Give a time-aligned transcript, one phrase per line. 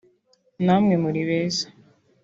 [0.65, 1.65] namwe muri beza